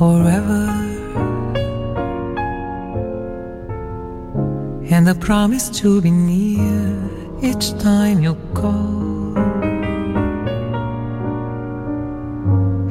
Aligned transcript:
Forever. 0.00 0.64
And 4.94 5.06
a 5.10 5.14
promise 5.14 5.68
to 5.80 6.00
be 6.00 6.10
near 6.10 6.88
each 7.42 7.66
time 7.78 8.22
you 8.22 8.34
call. 8.54 9.36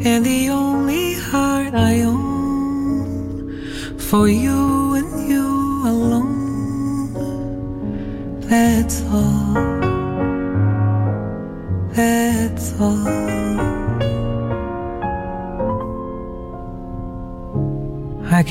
And 0.10 0.22
the 0.24 0.50
only 0.50 1.16
heart 1.16 1.74
I 1.74 1.94
own 2.02 3.58
for 3.98 4.30
you 4.30 4.94
and 5.00 5.12
you 5.32 5.48
alone. 5.94 7.14
That's 8.52 9.02
all. 9.18 9.54
That's 11.98 12.68
all. 12.80 13.69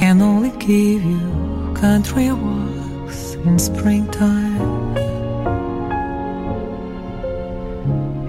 Can 0.09 0.23
only 0.23 0.53
give 0.53 1.05
you 1.05 1.20
country 1.75 2.33
walks 2.33 3.34
in 3.47 3.59
springtime 3.59 4.97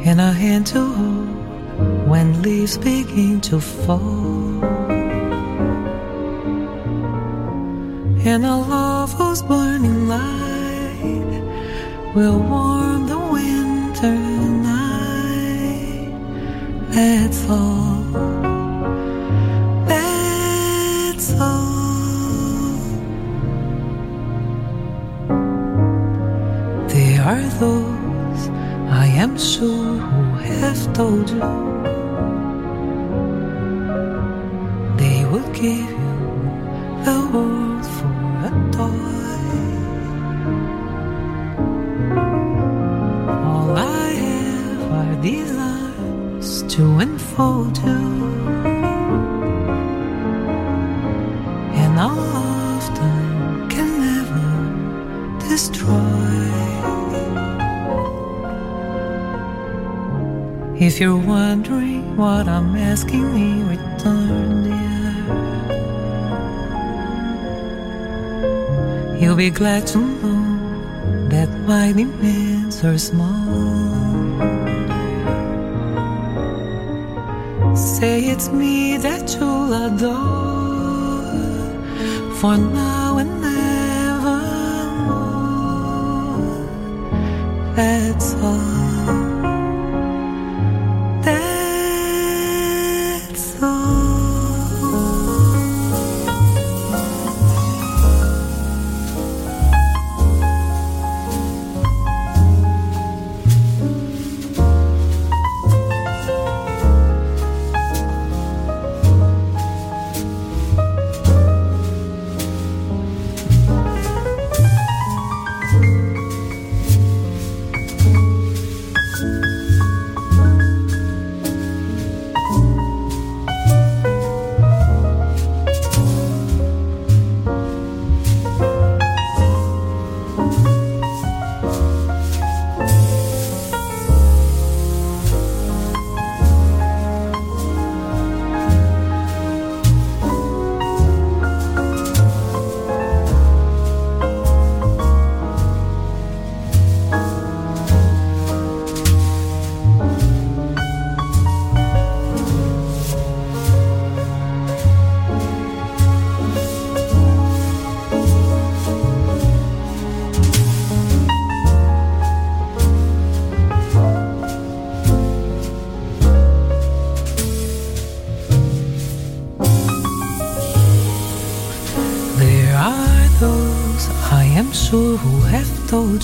and 0.05 0.19
a 0.19 0.33
hand 0.33 0.67
to 0.67 0.81
hold 0.81 2.09
when 2.09 2.41
leaves 2.41 2.77
begin 2.77 3.39
to 3.39 3.61
fall. 3.61 4.61
And 8.31 8.45
a 8.45 8.57
love 8.57 9.13
whose 9.13 9.41
burning 9.41 10.09
light 10.09 11.33
will 12.13 12.39
warm 12.39 13.07
the 13.07 13.19
winter 13.35 14.17
night. 14.67 16.11
That's 16.91 17.49
all. 17.49 17.98
Those 27.59 28.47
I 28.89 29.07
am 29.17 29.37
sure 29.37 29.97
who 29.97 30.23
have 30.37 30.93
told 30.93 31.29
you 31.29 31.68
You're 60.99 61.15
wondering 61.15 62.17
what 62.17 62.49
I'm 62.49 62.75
asking 62.75 63.33
in 63.33 63.69
return, 63.69 64.63
dear, 64.65 65.15
you'll 69.17 69.37
be 69.37 69.49
glad 69.49 69.87
to 69.93 69.97
know 69.97 71.29
that 71.29 71.47
my 71.65 71.93
demands 71.93 72.83
are 72.83 72.97
small. 72.97 73.47
Say 77.77 78.25
it's 78.25 78.49
me 78.49 78.97
that 78.97 79.33
you'll 79.35 79.71
adore 79.71 81.23
for 82.41 82.57
now 82.57 83.19
and 83.19 83.41
nevermore. 83.41 84.49
That's 87.77 88.33
all. 88.43 88.78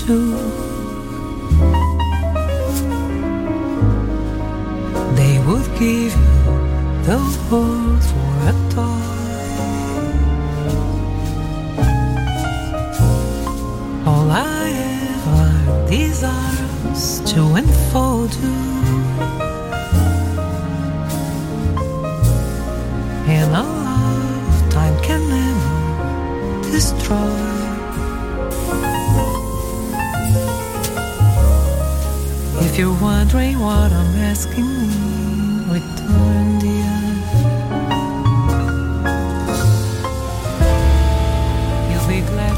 Told 0.06 0.35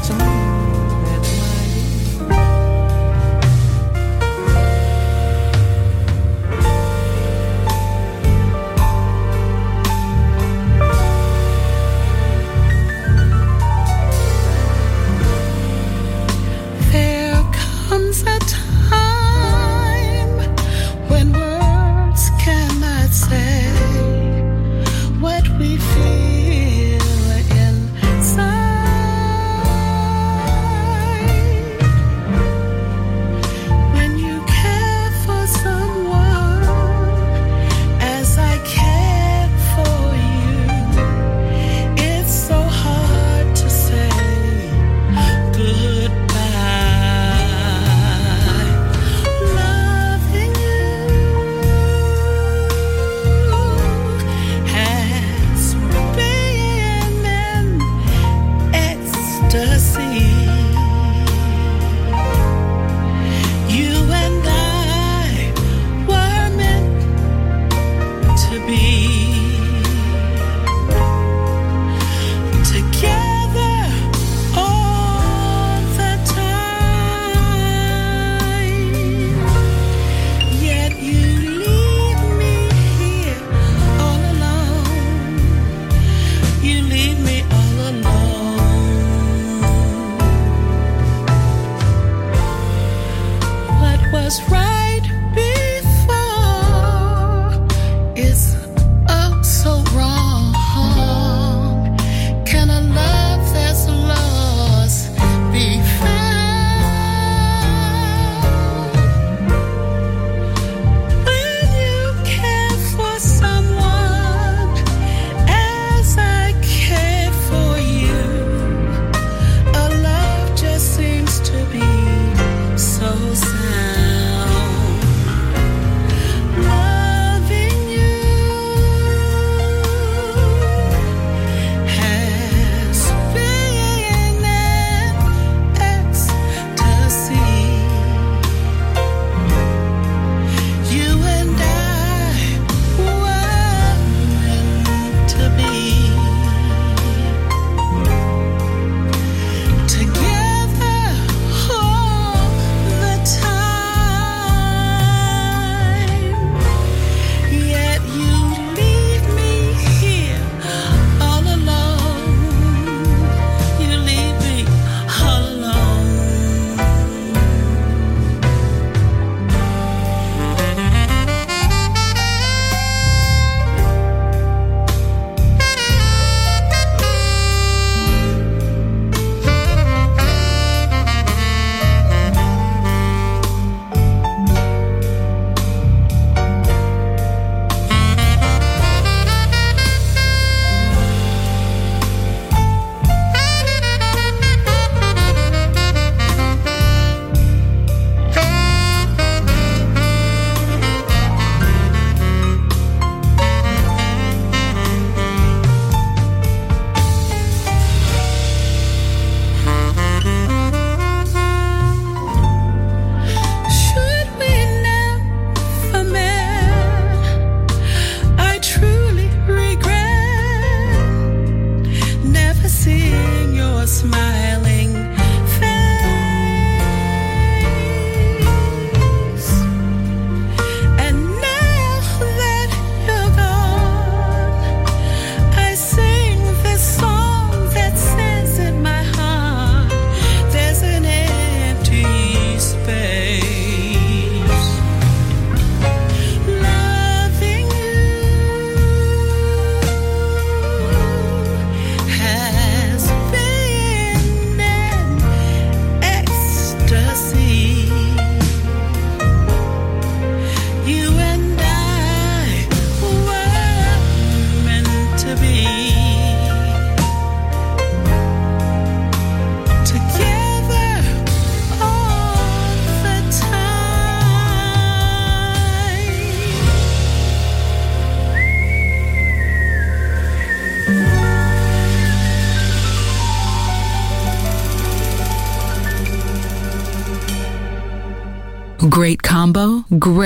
be 0.08 0.47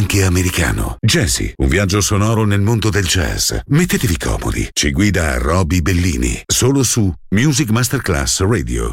Anche 0.00 0.24
americano. 0.24 0.96
Jazzy, 0.98 1.52
un 1.56 1.68
viaggio 1.68 2.00
sonoro 2.00 2.46
nel 2.46 2.62
mondo 2.62 2.88
del 2.88 3.04
jazz. 3.04 3.52
Mettetevi 3.66 4.16
comodi. 4.16 4.66
Ci 4.72 4.92
guida 4.92 5.36
Roby 5.36 5.82
Bellini, 5.82 6.40
solo 6.46 6.82
su 6.82 7.12
Music 7.28 7.68
Masterclass 7.68 8.40
Radio. 8.40 8.92